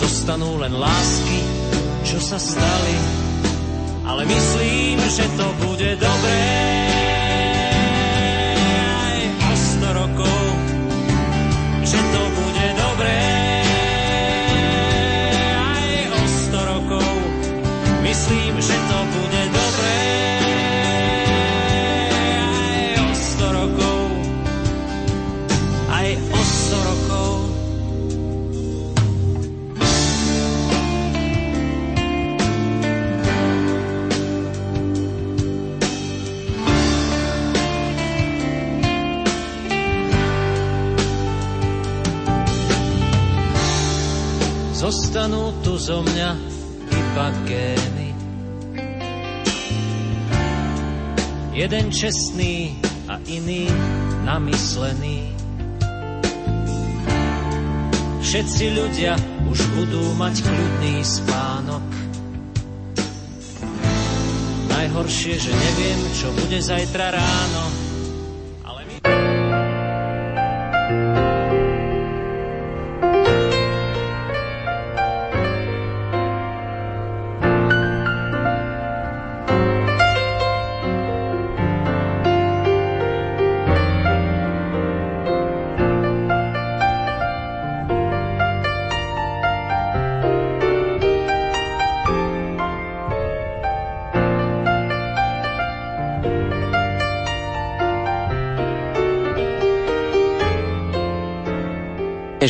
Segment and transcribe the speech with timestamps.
[0.00, 1.40] zostanú len lásky,
[2.08, 2.96] čo sa stali.
[4.08, 6.79] Ale myslím, že to bude dobré.
[45.10, 46.30] Zostanú tu zo mňa
[46.86, 48.14] iba gény.
[51.50, 52.78] Jeden čestný
[53.10, 53.66] a iný
[54.22, 55.34] namyslený.
[58.22, 59.18] Všetci ľudia
[59.50, 61.86] už budú mať kľudný spánok.
[64.70, 67.89] Najhoršie, že neviem, čo bude zajtra ráno.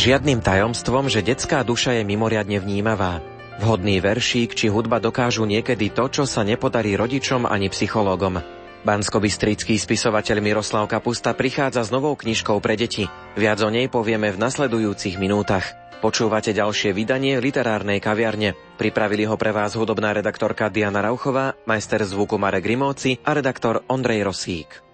[0.01, 3.21] Žiadnym tajomstvom, že detská duša je mimoriadne vnímavá.
[3.61, 8.41] Vhodný veršík či hudba dokážu niekedy to, čo sa nepodarí rodičom ani psychológom.
[8.81, 13.05] Banskobystrický spisovateľ Miroslav Kapusta prichádza s novou knižkou pre deti.
[13.37, 15.69] Viac o nej povieme v nasledujúcich minútach.
[16.01, 18.57] Počúvate ďalšie vydanie literárnej kaviarne.
[18.81, 24.25] Pripravili ho pre vás hudobná redaktorka Diana Rauchová, majster zvuku Marek Rimóci a redaktor Ondrej
[24.25, 24.90] Rosík.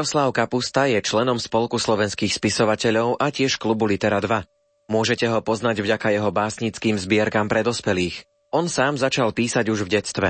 [0.00, 4.48] Miroslav Kapusta je členom Spolku slovenských spisovateľov a tiež klubu Litera 2.
[4.88, 8.24] Môžete ho poznať vďaka jeho básnickým zbierkam pre dospelých.
[8.48, 10.28] On sám začal písať už v detstve.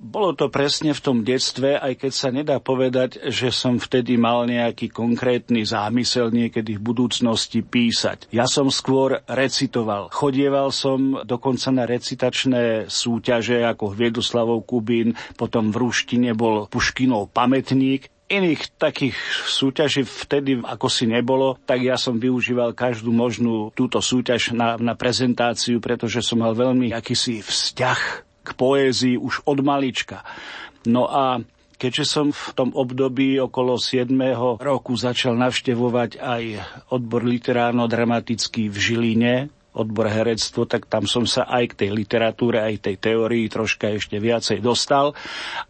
[0.00, 4.48] Bolo to presne v tom detstve, aj keď sa nedá povedať, že som vtedy mal
[4.48, 8.32] nejaký konkrétny zámysel niekedy v budúcnosti písať.
[8.32, 10.08] Ja som skôr recitoval.
[10.16, 18.08] Chodieval som dokonca na recitačné súťaže ako Hviezdoslavov Kubín, potom v Ruštine bol Puškinov pamätník
[18.24, 24.56] Iných takých súťaží vtedy ako si nebolo, tak ja som využíval každú možnú túto súťaž
[24.56, 28.00] na, na prezentáciu, pretože som mal veľmi akýsi vzťah
[28.44, 30.24] k poézii už od malička.
[30.88, 31.44] No a
[31.76, 34.08] keďže som v tom období okolo 7.
[34.56, 36.42] roku začal navštevovať aj
[36.92, 39.34] odbor literárno-dramatický v Žiline,
[39.74, 44.16] odbor herectvo, tak tam som sa aj k tej literatúre, aj tej teórii troška ešte
[44.22, 45.12] viacej dostal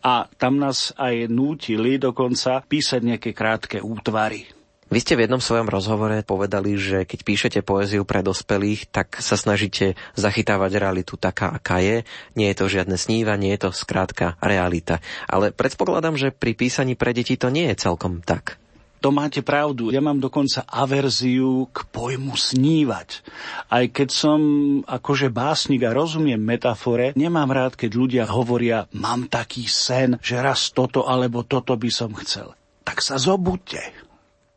[0.04, 4.54] a tam nás aj nútili dokonca písať nejaké krátke útvary.
[4.92, 9.34] Vy ste v jednom svojom rozhovore povedali, že keď píšete poéziu pre dospelých, tak sa
[9.34, 12.06] snažíte zachytávať realitu taká, aká je.
[12.38, 15.02] Nie je to žiadne snívanie, je to skrátka realita.
[15.26, 18.60] Ale predpokladám, že pri písaní pre deti to nie je celkom tak.
[19.04, 19.92] To máte pravdu.
[19.92, 23.20] Ja mám dokonca averziu k pojmu snívať.
[23.68, 24.40] Aj keď som
[24.80, 30.72] akože básnik a rozumiem metafore, nemám rád, keď ľudia hovoria, mám taký sen, že raz
[30.72, 32.56] toto alebo toto by som chcel.
[32.80, 33.92] Tak sa zobudte.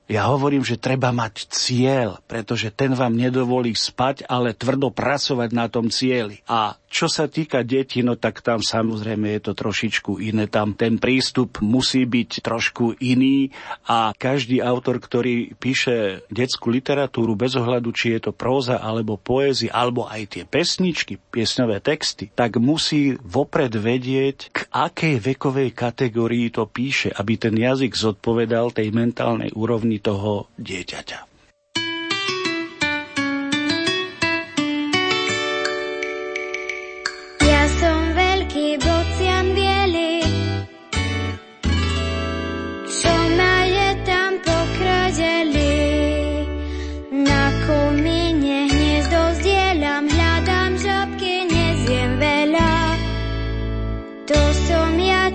[0.08, 5.68] Ja hovorím, že treba mať cieľ, pretože ten vám nedovolí spať, ale tvrdo pracovať na
[5.68, 6.40] tom cieli.
[6.48, 10.48] A čo sa týka detí, no tak tam samozrejme je to trošičku iné.
[10.48, 13.52] Tam ten prístup musí byť trošku iný
[13.86, 19.76] a každý autor, ktorý píše detskú literatúru bez ohľadu, či je to próza alebo poézia,
[19.76, 26.64] alebo aj tie pesničky, piesňové texty, tak musí vopred vedieť, k akej vekovej kategórii to
[26.66, 31.27] píše, aby ten jazyk zodpovedal tej mentálnej úrovni toho dieťaťa.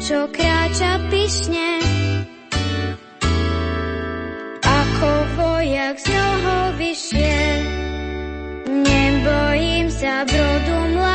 [0.02, 1.78] Čo kráča pyšne.
[4.58, 7.38] Ako vojak z noho vyššie.
[8.66, 11.11] Nebojím sa brodu mláky,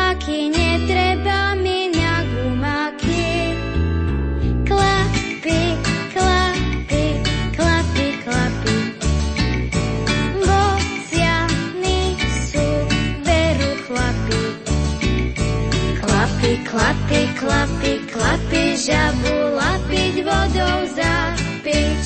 [18.87, 22.03] žabu lapiť vodou zapiť.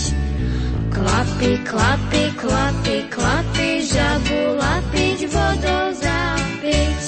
[0.89, 7.04] Klapy, klapy, klapy, klapy, žabu lapiť vodou zapiť.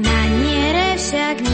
[0.00, 1.51] Na niere však nemám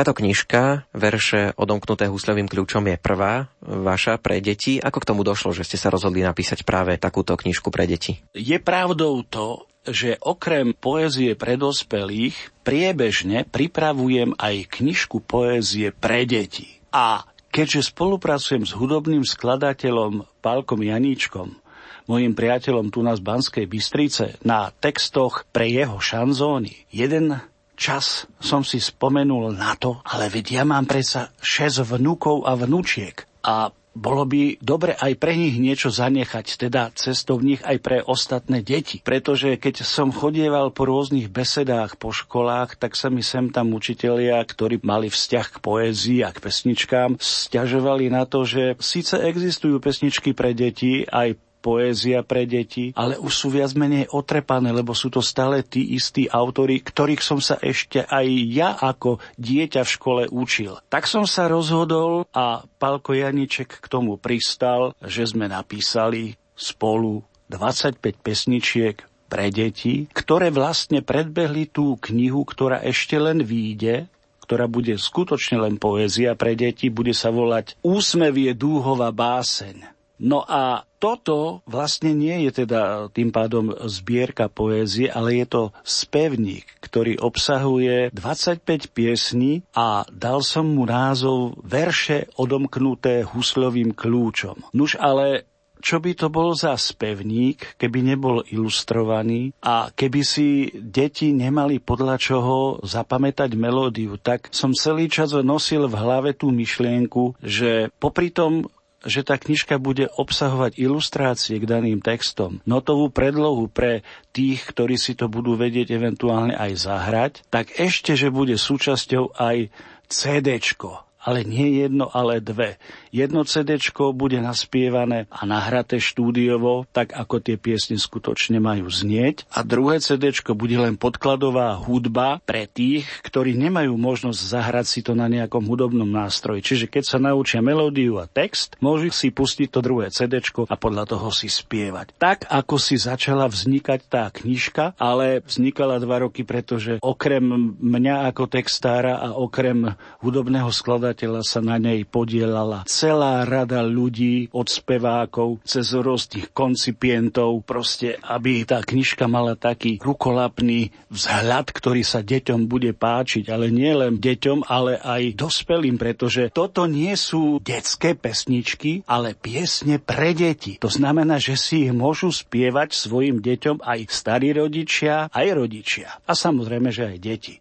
[0.00, 4.80] Táto knižka, verše odomknuté husľovým kľúčom, je prvá vaša pre deti.
[4.80, 8.16] Ako k tomu došlo, že ste sa rozhodli napísať práve takúto knižku pre deti?
[8.32, 12.32] Je pravdou to, že okrem poézie pre dospelých
[12.64, 16.80] priebežne pripravujem aj knižku poézie pre deti.
[16.96, 21.60] A keďže spolupracujem s hudobným skladateľom Pálkom Janíčkom,
[22.08, 27.36] mojim priateľom tu na Banskej Bystrice, na textoch pre jeho šanzóny, jeden
[27.80, 33.24] čas som si spomenul na to, ale veď ja mám predsa 6 vnúkov a vnúčiek.
[33.40, 36.94] A bolo by dobre aj pre nich niečo zanechať, teda
[37.42, 39.02] nich aj pre ostatné deti.
[39.02, 44.38] Pretože keď som chodieval po rôznych besedách po školách, tak sa mi sem tam učitelia,
[44.46, 50.38] ktorí mali vzťah k poézii a k pesničkám, stiažovali na to, že síce existujú pesničky
[50.38, 55.20] pre deti, aj poézia pre deti, ale už sú viac menej otrepané, lebo sú to
[55.20, 60.80] stále tí istí autory, ktorých som sa ešte aj ja ako dieťa v škole učil.
[60.88, 68.00] Tak som sa rozhodol a Palko Janiček k tomu pristal, že sme napísali spolu 25
[68.20, 68.96] pesničiek
[69.30, 74.10] pre deti, ktoré vlastne predbehli tú knihu, ktorá ešte len výjde,
[74.42, 79.99] ktorá bude skutočne len poézia pre deti, bude sa volať Úsmev je dúhová báseň.
[80.20, 86.68] No a toto vlastne nie je teda tým pádom zbierka poézie, ale je to spevník,
[86.84, 94.76] ktorý obsahuje 25 piesní a dal som mu názov Verše odomknuté huslovým kľúčom.
[94.76, 95.48] Nuž ale
[95.80, 102.20] čo by to bol za spevník, keby nebol ilustrovaný a keby si deti nemali podľa
[102.20, 108.68] čoho zapamätať melódiu, tak som celý čas nosil v hlave tú myšlienku, že popri tom
[109.04, 114.04] že tá knižka bude obsahovať ilustrácie k daným textom, notovú predlohu pre
[114.36, 119.72] tých, ktorí si to budú vedieť eventuálne aj zahrať, tak ešte, že bude súčasťou aj
[120.10, 122.80] CDčko, ale nie jedno, ale dve.
[123.12, 123.76] Jedno CD
[124.16, 129.44] bude naspievané a nahraté štúdiovo, tak ako tie piesne skutočne majú znieť.
[129.52, 135.12] A druhé CD bude len podkladová hudba pre tých, ktorí nemajú možnosť zahrať si to
[135.12, 136.64] na nejakom hudobnom nástroji.
[136.64, 141.04] Čiže keď sa naučia melódiu a text, môžu si pustiť to druhé CD a podľa
[141.04, 142.16] toho si spievať.
[142.16, 148.48] Tak ako si začala vznikať tá knižka, ale vznikala dva roky, pretože okrem mňa ako
[148.48, 149.92] textára a okrem
[150.24, 151.09] hudobného skladateľa
[151.44, 158.82] sa na nej podielala celá rada ľudí, od spevákov cez rôznych koncipientov, proste, aby tá
[158.82, 164.98] knižka mala taký rukolapný vzhľad, ktorý sa deťom bude páčiť, ale nie len deťom, ale
[165.00, 170.76] aj dospelým, pretože toto nie sú detské pesničky, ale piesne pre deti.
[170.82, 176.08] To znamená, že si ich môžu spievať svojim deťom aj starí rodičia, aj rodičia.
[176.26, 177.54] A samozrejme, že aj deti.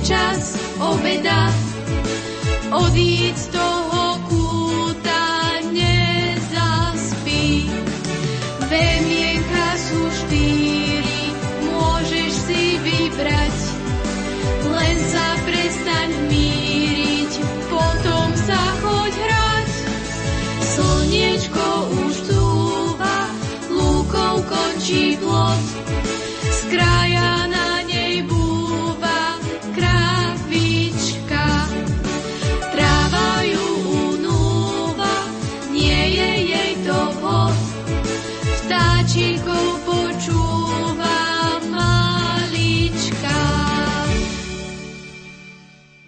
[0.00, 1.52] Čas obeda,
[2.72, 3.46] odíď z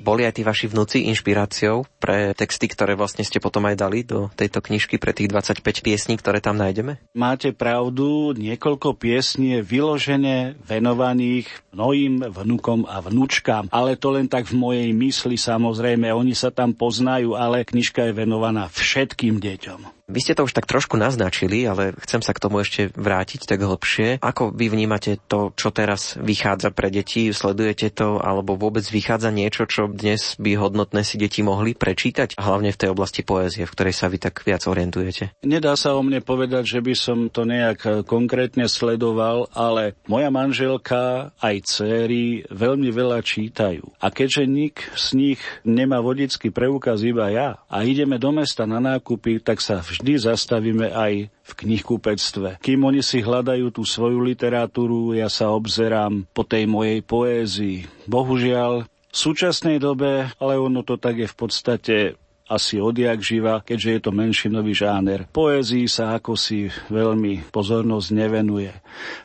[0.08, 4.32] Boli aj tí vaši vnúci inšpiráciou pre texty, ktoré vlastne ste potom aj dali do
[4.32, 6.96] tejto knižky pre tých 25 piesní, ktoré tam nájdeme?
[7.12, 14.48] Máte pravdu, niekoľko piesní je vyložené venovaných mnohým vnukom a vnúčkám, ale to len tak
[14.48, 19.97] v mojej mysli samozrejme, oni sa tam poznajú, ale knižka je venovaná všetkým deťom.
[20.08, 23.60] Vy ste to už tak trošku naznačili, ale chcem sa k tomu ešte vrátiť tak
[23.60, 24.24] hlbšie.
[24.24, 27.28] Ako vy vnímate to, čo teraz vychádza pre deti?
[27.28, 32.40] Sledujete to, alebo vôbec vychádza niečo, čo dnes by hodnotné si deti mohli prečítať?
[32.40, 35.36] Hlavne v tej oblasti poézie, v ktorej sa vy tak viac orientujete.
[35.44, 41.36] Nedá sa o mne povedať, že by som to nejak konkrétne sledoval, ale moja manželka
[41.36, 43.84] aj céry veľmi veľa čítajú.
[44.00, 48.80] A keďže nik z nich nemá vodický preukaz iba ja a ideme do mesta na
[48.80, 52.62] nákupy, tak sa vždy vždy zastavíme aj v knihkupectve.
[52.62, 57.78] Kým oni si hľadajú tú svoju literatúru, ja sa obzerám po tej mojej poézii.
[58.06, 61.96] Bohužiaľ, v súčasnej dobe, ale ono to tak je v podstate
[62.48, 65.28] asi odjak živa, keďže je to menšinový žáner.
[65.30, 68.72] Poézii sa ako si veľmi pozornosť nevenuje.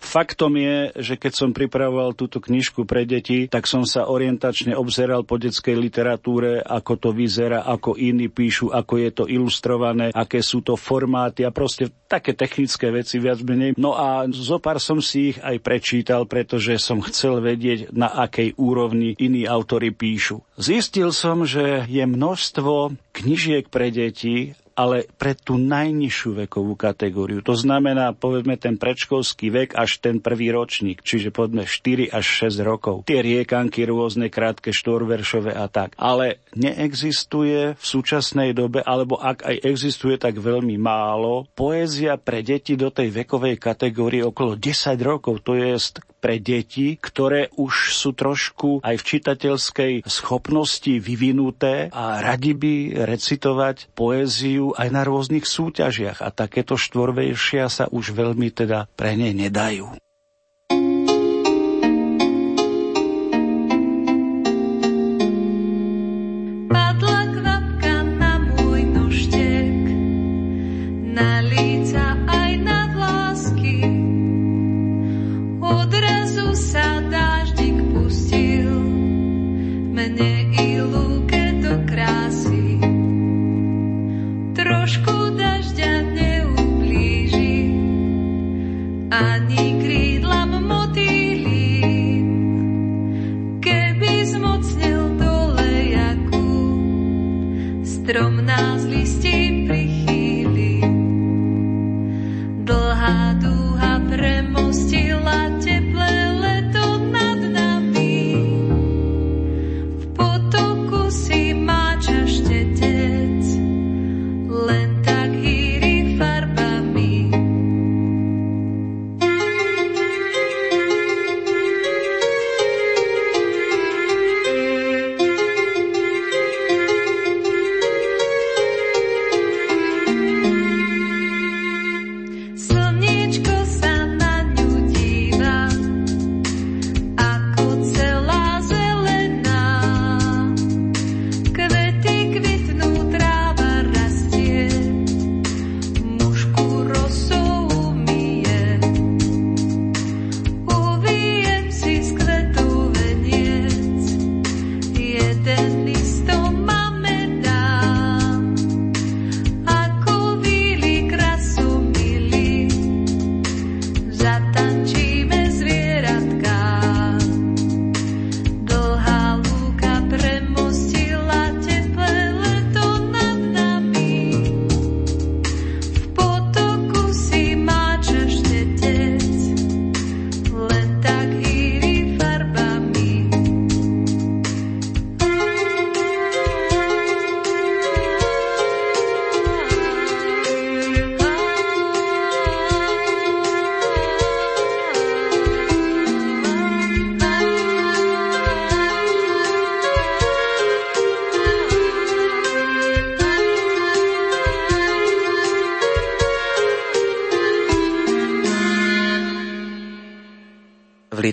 [0.03, 5.23] Faktom je, že keď som pripravoval túto knižku pre deti, tak som sa orientačne obzeral
[5.23, 10.61] po detskej literatúre, ako to vyzerá, ako iní píšu, ako je to ilustrované, aké sú
[10.61, 13.73] to formáty a proste také technické veci viac menej.
[13.79, 19.15] No a zopár som si ich aj prečítal, pretože som chcel vedieť, na akej úrovni
[19.17, 20.43] iní autory píšu.
[20.59, 27.45] Zistil som, že je množstvo knižiek pre deti, ale pre tú najnižšiu vekovú kategóriu.
[27.45, 32.61] To znamená, povedzme, ten predškolský vek až ten prvý ročník, čiže povedzme 4 až 6
[32.65, 32.95] rokov.
[33.05, 35.93] Tie riekanky rôzne, krátke, štvorveršové a tak.
[35.97, 42.73] Ale neexistuje v súčasnej dobe, alebo ak aj existuje, tak veľmi málo, poézia pre deti
[42.73, 45.45] do tej vekovej kategórie okolo 10 rokov.
[45.45, 45.75] To je
[46.23, 53.91] pre deti, ktoré už sú trošku aj v čitateľskej schopnosti vyvinuté a radi by recitovať
[53.91, 59.35] poéziu vystupujú aj na rôznych súťažiach a takéto štvorvejšia sa už veľmi teda pre ne
[59.35, 59.99] nedajú.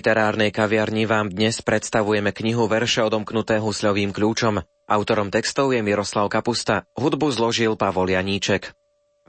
[0.01, 4.57] Literárnej kaviarni vám dnes predstavujeme knihu verše odomknuté husľovým kľúčom.
[4.89, 8.73] Autorom textov je Miroslav Kapusta, hudbu zložil Pavol Janíček.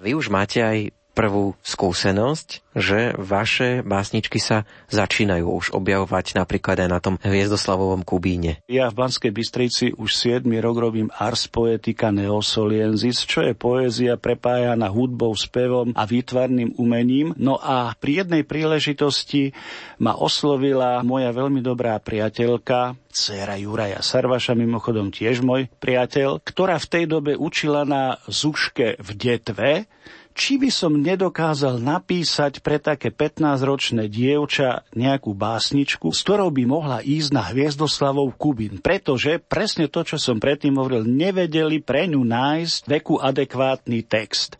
[0.01, 6.89] Vy už máte aj prvú skúsenosť, že vaše básničky sa začínajú už objavovať napríklad aj
[6.89, 8.65] na tom Hviezdoslavovom Kubíne.
[8.67, 14.89] Ja v Banskej Bystrici už 7 rok robím Ars Poetica Neosoliensis, čo je poézia prepájana
[14.89, 17.37] hudbou, spevom a výtvarným umením.
[17.37, 19.53] No a pri jednej príležitosti
[20.01, 26.89] ma oslovila moja veľmi dobrá priateľka, dcéra Juraja Sarvaša, mimochodom tiež môj priateľ, ktorá v
[26.89, 29.85] tej dobe učila na Zuške v Detve,
[30.33, 36.99] či by som nedokázal napísať pre také 15-ročné dievča nejakú básničku, s ktorou by mohla
[37.05, 38.81] ísť na Hviezdoslavov Kubín.
[38.81, 44.57] Pretože presne to, čo som predtým hovoril, nevedeli pre ňu nájsť veku adekvátny text.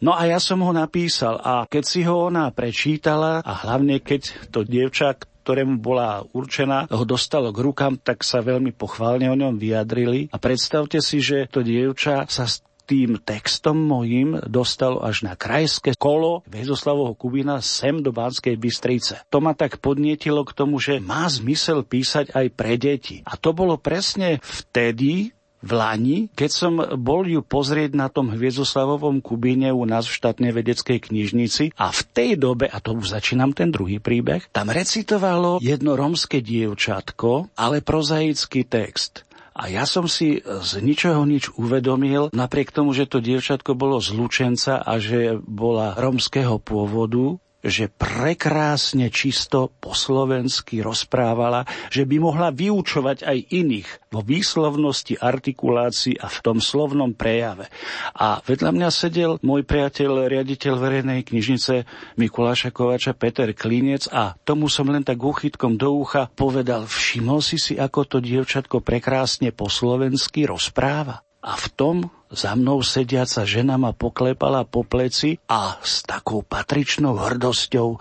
[0.00, 4.48] No a ja som ho napísal a keď si ho ona prečítala a hlavne keď
[4.48, 5.12] to dievča,
[5.44, 10.32] ktorému bola určená, ho dostalo k rukám, tak sa veľmi pochválne o ňom vyjadrili.
[10.32, 12.48] A predstavte si, že to dievča sa
[12.90, 19.22] tým textom mojím dostal až na krajské kolo Väzoslavovho Kubina sem do Banskej Bystrice.
[19.30, 23.22] To ma tak podnietilo k tomu, že má zmysel písať aj pre deti.
[23.22, 29.20] A to bolo presne vtedy, v Lani, keď som bol ju pozrieť na tom Hviezdoslavovom
[29.20, 33.52] Kubíne u nás v štátnej vedeckej knižnici a v tej dobe, a to už začínam
[33.52, 39.28] ten druhý príbeh, tam recitovalo jedno romské dievčatko, ale prozaický text.
[39.60, 44.16] A ja som si z ničoho nič uvedomil, napriek tomu, že to dievčatko bolo z
[44.16, 52.48] Lučenca a že bola romského pôvodu, že prekrásne čisto po slovensky rozprávala, že by mohla
[52.50, 57.68] vyučovať aj iných vo výslovnosti, artikulácii a v tom slovnom prejave.
[58.16, 61.84] A vedľa mňa sedel môj priateľ, riaditeľ verejnej knižnice
[62.16, 67.60] Mikuláša Kovača Peter Klinec a tomu som len tak uchytkom do ucha povedal, všimol si
[67.60, 71.22] si, ako to dievčatko prekrásne po slovensky rozpráva.
[71.40, 71.96] A v tom
[72.28, 77.96] za mnou sediaca žena ma poklepala po pleci a s takou patričnou hrdosťou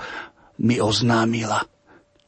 [0.60, 1.64] mi oznámila.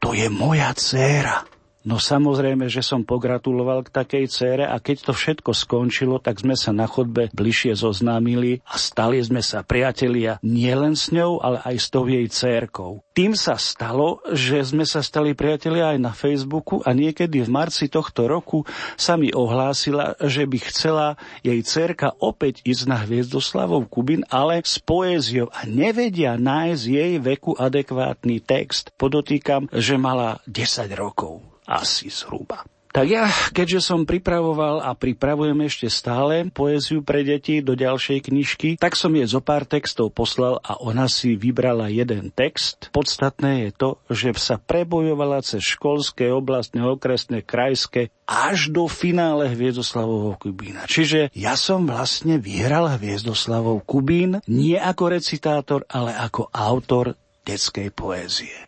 [0.02, 1.46] To je moja dcéra.
[1.82, 6.54] No samozrejme, že som pogratuloval k takej cére a keď to všetko skončilo, tak sme
[6.54, 11.76] sa na chodbe bližšie zoznámili a stali sme sa priatelia nielen s ňou, ale aj
[11.82, 13.02] s tou jej cérkou.
[13.18, 17.90] Tým sa stalo, že sme sa stali priatelia aj na Facebooku a niekedy v marci
[17.90, 18.62] tohto roku
[18.94, 21.08] sa mi ohlásila, že by chcela
[21.42, 27.58] jej cérka opäť ísť na Hviezdoslavov Kubin, ale s poéziou a nevedia nájsť jej veku
[27.58, 28.94] adekvátny text.
[29.02, 32.68] Podotýkam, že mala 10 rokov asi zhruba.
[32.92, 38.70] Tak ja, keďže som pripravoval a pripravujem ešte stále poéziu pre deti do ďalšej knižky,
[38.76, 42.92] tak som jej zo pár textov poslal a ona si vybrala jeden text.
[42.92, 50.36] Podstatné je to, že sa prebojovala cez školské, oblastné, okresné, krajské až do finále Hviezdoslavovho
[50.36, 50.84] Kubína.
[50.84, 57.16] Čiže ja som vlastne vyhral Hviezdoslavov Kubín nie ako recitátor, ale ako autor
[57.48, 58.68] detskej poézie.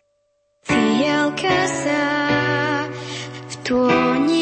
[0.64, 2.00] Fialka sa
[3.64, 4.33] 多年。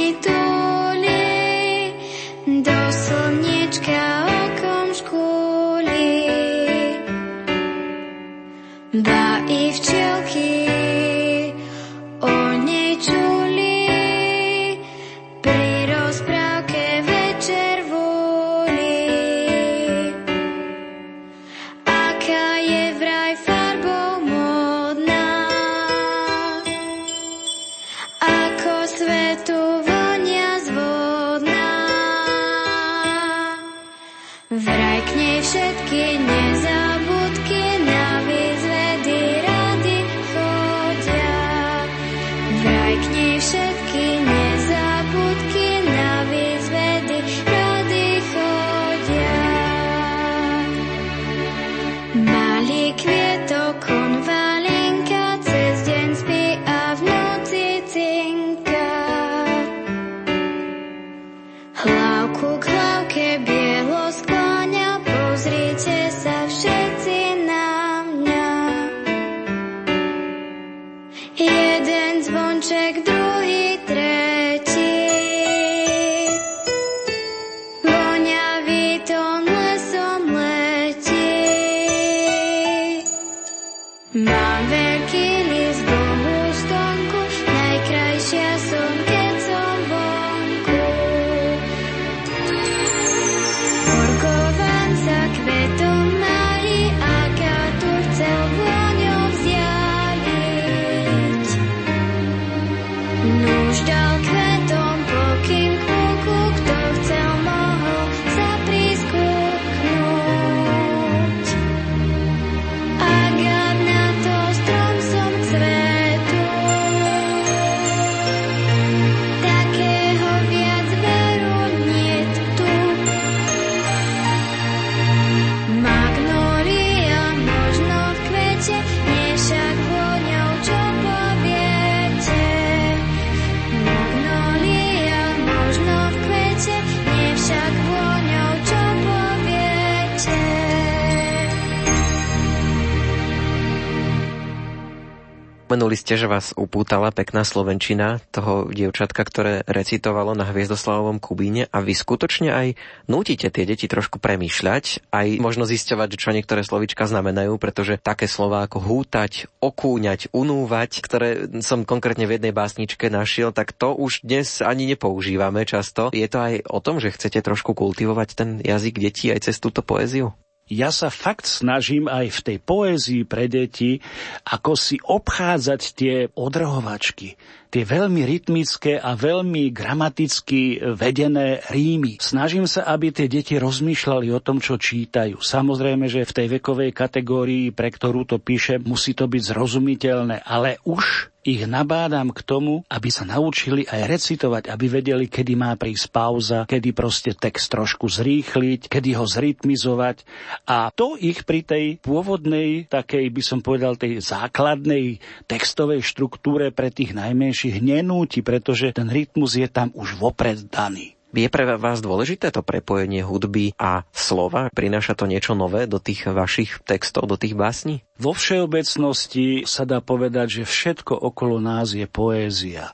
[145.73, 151.81] Spomenuli ste, že vás upútala pekná slovenčina toho dievčatka, ktoré recitovalo na Hviezdoslavovom Kubíne a
[151.81, 152.77] vy skutočne aj
[153.09, 158.69] nútite tie deti trošku premýšľať, aj možno zisťovať, čo niektoré slovička znamenajú, pretože také slova
[158.69, 164.61] ako hútať, okúňať, unúvať, ktoré som konkrétne v jednej básničke našiel, tak to už dnes
[164.61, 166.13] ani nepoužívame často.
[166.13, 169.81] Je to aj o tom, že chcete trošku kultivovať ten jazyk detí aj cez túto
[169.81, 170.37] poéziu?
[170.73, 174.01] Ja sa fakt snažím aj v tej poézii pre deti,
[174.49, 177.37] ako si obchádzať tie odrhovačky,
[177.73, 182.21] tie veľmi rytmické a veľmi gramaticky vedené rímy.
[182.21, 185.41] Snažím sa, aby tie deti rozmýšľali o tom, čo čítajú.
[185.41, 190.77] Samozrejme, že v tej vekovej kategórii, pre ktorú to píše, musí to byť zrozumiteľné, ale
[190.85, 196.07] už ich nabádam k tomu, aby sa naučili aj recitovať, aby vedeli, kedy má prísť
[196.15, 200.23] pauza, kedy proste text trošku zrýchliť, kedy ho zrytmizovať.
[200.71, 205.19] A to ich pri tej pôvodnej, takej by som povedal, tej základnej
[205.51, 211.22] textovej štruktúre pre tých najmenších nenúti, pretože ten rytmus je tam už vopred daný.
[211.33, 214.69] Je pre vás dôležité to prepojenie hudby a slova?
[214.69, 218.05] Prináša to niečo nové do tých vašich textov, do tých básní?
[218.21, 222.93] Vo všeobecnosti sa dá povedať, že všetko okolo nás je poézia.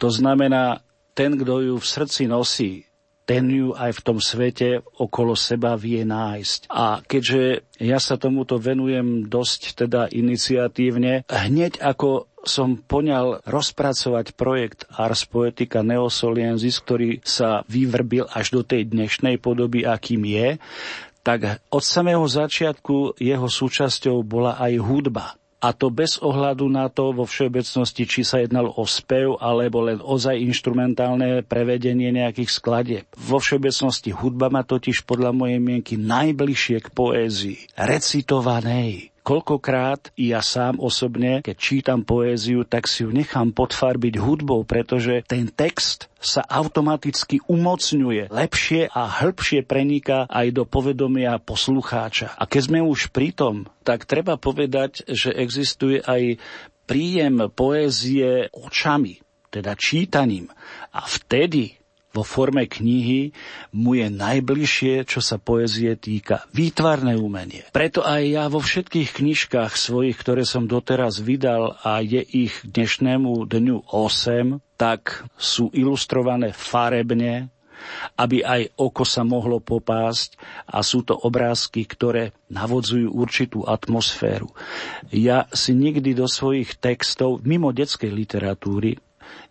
[0.00, 0.80] To znamená,
[1.12, 2.88] ten, kto ju v srdci nosí,
[3.24, 6.68] ten ju aj v tom svete okolo seba vie nájsť.
[6.68, 14.84] A keďže ja sa tomuto venujem dosť teda iniciatívne, hneď ako som poňal rozpracovať projekt
[14.92, 20.60] Ars Poetica Neosoliensis, ktorý sa vyvrbil až do tej dnešnej podoby, akým je,
[21.24, 27.16] tak od samého začiatku jeho súčasťou bola aj hudba a to bez ohľadu na to
[27.16, 33.04] vo všeobecnosti, či sa jednalo o spev alebo len ozaj instrumentálne prevedenie nejakých skladieb.
[33.16, 40.76] Vo všeobecnosti hudba má totiž podľa mojej mienky najbližšie k poézii, recitovanej, Koľkokrát ja sám
[40.84, 47.40] osobne, keď čítam poéziu, tak si ju nechám podfarbiť hudbou, pretože ten text sa automaticky
[47.48, 52.36] umocňuje, lepšie a hĺbšie preniká aj do povedomia poslucháča.
[52.36, 56.36] A keď sme už pri tom, tak treba povedať, že existuje aj
[56.84, 60.52] príjem poézie očami, teda čítaním.
[60.92, 61.80] A vtedy
[62.14, 63.34] vo forme knihy
[63.74, 66.46] mu je najbližšie, čo sa poezie týka.
[66.54, 67.66] Výtvarné umenie.
[67.74, 73.50] Preto aj ja vo všetkých knižkách svojich, ktoré som doteraz vydal a je ich dnešnému
[73.50, 77.50] dňu 8, tak sú ilustrované farebne,
[78.16, 84.48] aby aj oko sa mohlo popásť a sú to obrázky, ktoré navodzujú určitú atmosféru.
[85.12, 88.96] Ja si nikdy do svojich textov, mimo detskej literatúry,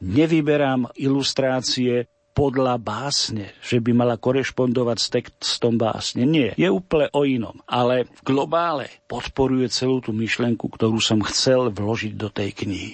[0.01, 6.25] nevyberám ilustrácie podľa básne, že by mala korešpondovať s textom básne.
[6.25, 7.61] Nie, je úplne o inom.
[7.69, 12.93] Ale v globále podporuje celú tú myšlenku, ktorú som chcel vložiť do tej knihy.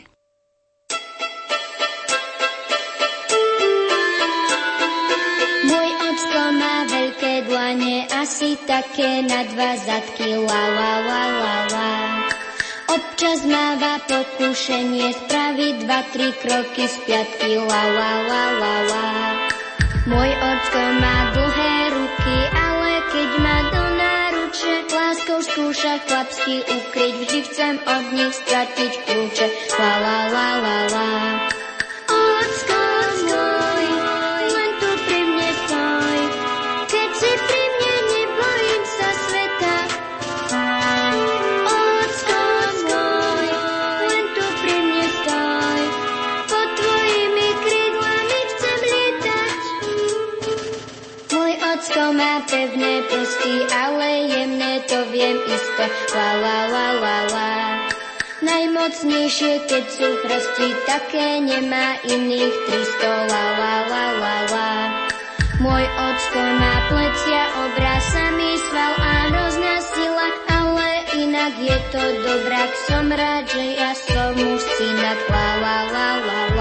[5.72, 12.39] Môj ocko má veľké dlane, asi také na dva zadky, la la la la la.
[12.90, 19.10] Občas máva pokušenie spraviť dva, tri kroky z piatky, la la la la la.
[20.10, 27.40] Môj ocko má dlhé ruky, ale keď ma do náruče láskou skúša chlapsky ukryť, vždy
[27.46, 29.48] chcem od nich stratiť kľúče,
[29.78, 31.10] la la la la la.
[31.46, 31.59] Ocko
[53.10, 55.86] prsty, ale jemné to viem isto.
[56.14, 57.54] La la la la la.
[58.40, 63.34] Najmocnejšie, keď sú prsty, také nemá iných 300.
[63.34, 64.72] La la la la la.
[65.60, 72.72] Môj ocko má plecia, obraz, samý sval a hrozná sila, ale inak je to dobrák.
[72.88, 75.20] Som rád, že ja som muž synak.
[75.28, 76.59] La la la la la.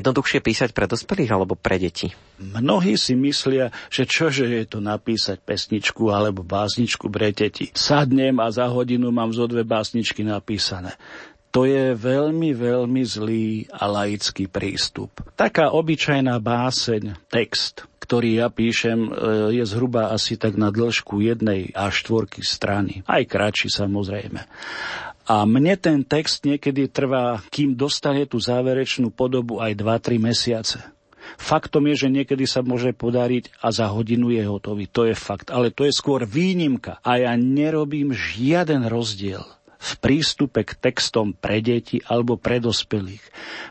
[0.00, 2.10] Jednoduchšie písať pre dospelých alebo pre deti?
[2.42, 7.70] Mnohí si myslia, že čože je to napísať pesničku alebo básničku pre deti.
[7.70, 10.98] Sadnem a za hodinu mám zo dve básničky napísané.
[11.54, 15.14] To je veľmi, veľmi zlý a laický prístup.
[15.38, 19.10] Taká obyčajná báseň, text, ktorý ja píšem, e,
[19.62, 23.06] je zhruba asi tak na dĺžku jednej až štvorky strany.
[23.06, 24.42] Aj kratší samozrejme.
[25.24, 30.78] A mne ten text niekedy trvá, kým dostane tú záverečnú podobu aj 2-3 mesiace.
[31.40, 34.84] Faktom je, že niekedy sa môže podariť a za hodinu je hotový.
[34.92, 35.48] To je fakt.
[35.48, 37.00] Ale to je skôr výnimka.
[37.00, 39.42] A ja nerobím žiaden rozdiel
[39.80, 43.24] v prístupe k textom pre deti alebo pre dospelých.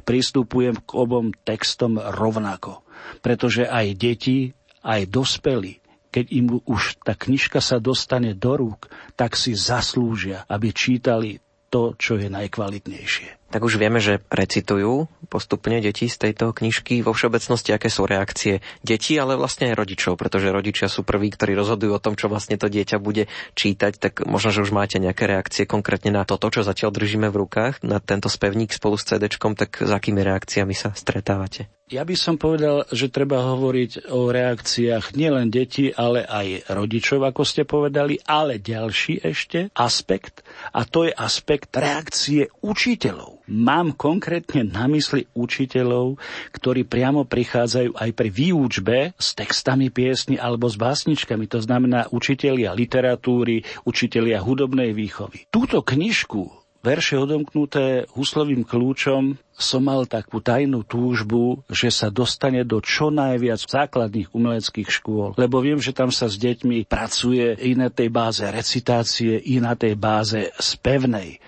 [0.05, 2.81] Pristupujem k obom textom rovnako.
[3.21, 8.85] Pretože aj deti, aj dospelí keď im už tá knižka sa dostane do rúk,
[9.17, 11.41] tak si zaslúžia, aby čítali
[11.73, 13.49] to, čo je najkvalitnejšie.
[13.49, 17.01] Tak už vieme, že recitujú postupne deti z tejto knižky.
[17.01, 21.57] Vo všeobecnosti, aké sú reakcie detí, ale vlastne aj rodičov, pretože rodičia sú prví, ktorí
[21.57, 23.25] rozhodujú o tom, čo vlastne to dieťa bude
[23.57, 27.39] čítať, tak možno, že už máte nejaké reakcie konkrétne na toto, čo zatiaľ držíme v
[27.45, 31.69] rukách, na tento spevník spolu s CD, tak s akými reakciami sa stretávate?
[31.93, 37.45] Ja by som povedal, že treba hovoriť o reakciách nielen detí, ale aj rodičov, ako
[37.45, 40.41] ste povedali, ale ďalší ešte aspekt,
[40.73, 43.45] a to je aspekt reakcie učiteľov.
[43.45, 46.17] Mám konkrétne na mysli učiteľov,
[46.58, 52.73] ktorí priamo prichádzajú aj pri výučbe s textami piesni alebo s básničkami, to znamená učitelia
[52.73, 55.45] literatúry, učitelia hudobnej výchovy.
[55.53, 62.83] Túto knižku verše odomknuté huslovým kľúčom som mal takú tajnú túžbu, že sa dostane do
[62.83, 65.31] čo najviac základných umeleckých škôl.
[65.39, 69.79] Lebo viem, že tam sa s deťmi pracuje i na tej báze recitácie, i na
[69.79, 71.39] tej báze spevnej.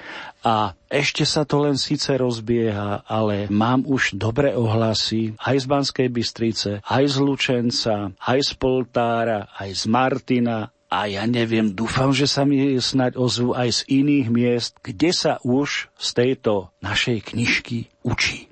[0.46, 6.08] A ešte sa to len síce rozbieha, ale mám už dobré ohlasy aj z Banskej
[6.14, 12.24] Bystrice, aj z Lučenca, aj z Poltára, aj z Martina, a ja neviem, dúfam, že
[12.24, 17.92] sa mi snať ozvu aj z iných miest, kde sa už z tejto našej knižky
[18.08, 18.48] učí.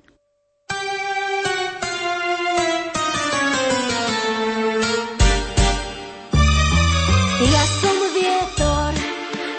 [7.44, 8.92] Ja som vietor,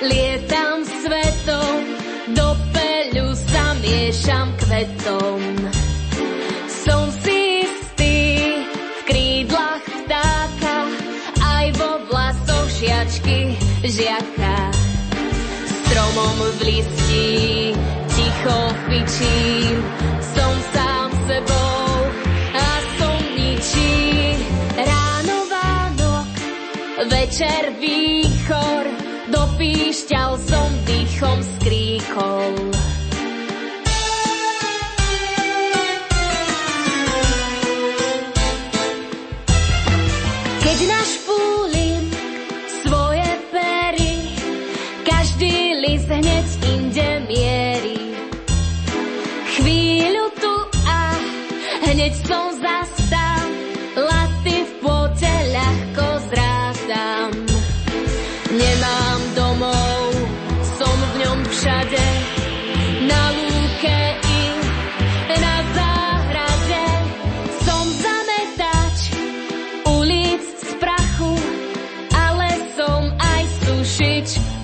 [0.05, 1.81] lietam svetom,
[2.37, 2.47] do
[4.61, 5.74] kvetom.
[13.85, 14.57] Žiaka.
[15.85, 17.29] Stromom v listí
[18.11, 19.77] ticho chvičím,
[20.21, 21.89] som sám sebou
[22.53, 22.67] a
[22.97, 23.95] som ničí.
[24.75, 26.33] Ráno Vánok,
[27.09, 28.83] večer výchor,
[29.29, 31.37] do píšťal som dýchom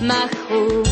[0.02, 0.91] my.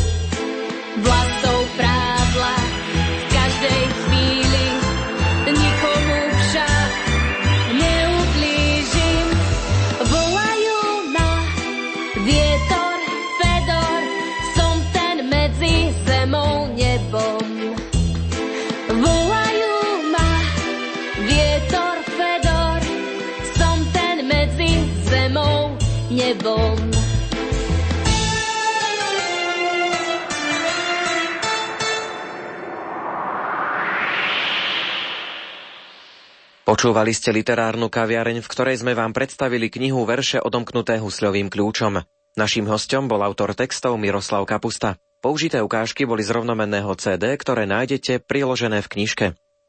[36.80, 42.00] Počúvali ste literárnu kaviareň, v ktorej sme vám predstavili knihu verše odomknuté husľovým kľúčom.
[42.40, 44.96] Naším hostom bol autor textov Miroslav Kapusta.
[45.20, 49.26] Použité ukážky boli z rovnomenného CD, ktoré nájdete priložené v knižke.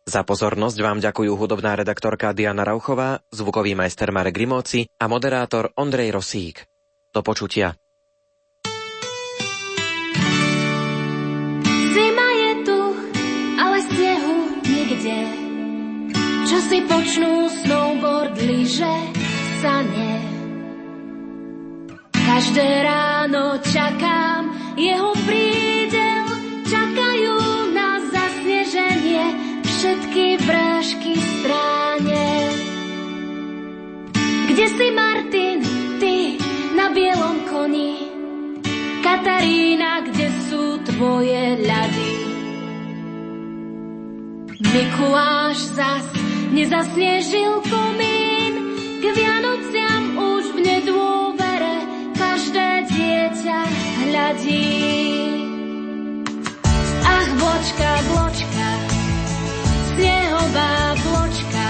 [0.08, 6.16] Za pozornosť vám ďakujú hudobná redaktorka Diana Rauchová, zvukový majster Marek Grimóci a moderátor Ondrej
[6.16, 6.64] Rosík.
[7.12, 7.76] Do počutia.
[16.72, 18.96] Časy počnú snowboard, lyže,
[19.60, 20.24] sane.
[22.16, 26.32] Každé ráno čakám jeho prídel,
[26.64, 27.36] čakajú
[27.76, 29.26] na zasneženie
[29.68, 32.56] všetky vrážky stráne.
[34.56, 35.60] Kde si Martin,
[36.00, 36.40] ty
[36.72, 38.00] na bielom koni?
[39.04, 42.12] Katarína, kde sú tvoje ľady?
[44.72, 45.68] Mikuláš
[46.52, 48.54] zas nezasnežil komín,
[49.00, 51.78] k Vianociam už v nedôvere
[52.12, 53.60] každé dieťa
[54.04, 54.68] hľadí.
[57.08, 58.70] Ach, bločka, bločka,
[59.96, 61.68] snehová bločka,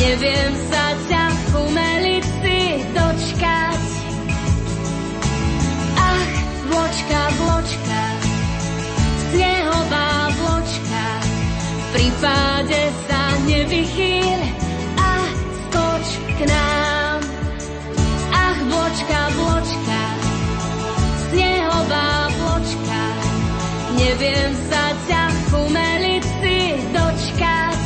[0.00, 3.82] neviem sa ťa v umelici dočkať.
[6.00, 6.32] Ach,
[6.72, 8.02] bločka, bločka,
[9.28, 10.08] snehová
[10.40, 13.13] bločka, v prípade sa
[13.46, 14.40] nevychýl
[14.96, 15.12] a
[15.60, 17.20] skoč k nám.
[18.32, 20.02] Ach, bločka, bločka,
[21.28, 23.02] snehová bločka,
[24.00, 26.56] neviem sa ťa v umelici
[26.92, 27.82] dočkať.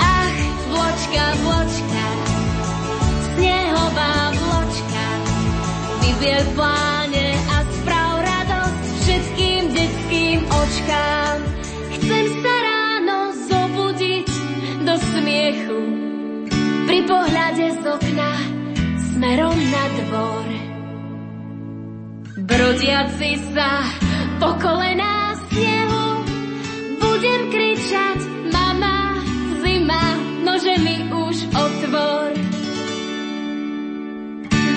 [0.00, 2.06] Ach, bločka, bločka,
[3.32, 5.06] snehová bločka,
[6.04, 6.44] vybiel
[17.94, 18.32] okna
[19.08, 20.48] smerom na dvor.
[22.48, 23.70] Brodiaci sa
[24.40, 26.06] po kolená snehu
[27.00, 28.18] budem kričať
[28.52, 29.18] mama,
[29.64, 30.04] zima,
[30.44, 32.30] nože mi už otvor.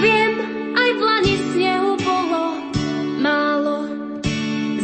[0.01, 0.33] Viem,
[0.73, 2.45] aj v lani snehu bolo
[3.21, 3.79] málo,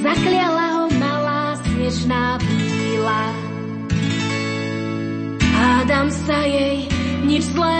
[0.03, 3.25] zakliala ho malá snežná bíla.
[5.57, 6.85] Hádam sa jej
[7.27, 7.75] nič zlé